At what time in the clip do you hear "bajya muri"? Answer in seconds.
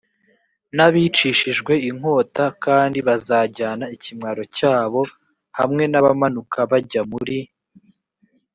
6.71-7.37